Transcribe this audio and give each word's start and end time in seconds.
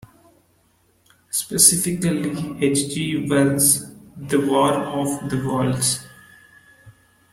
Specifically, 1.29 2.31
H. 2.59 2.89
G. 2.89 3.27
Wells' 3.29 3.85
"The 4.17 4.39
War 4.39 4.73
of 4.73 5.29
the 5.29 5.37
Worlds". 5.47 5.99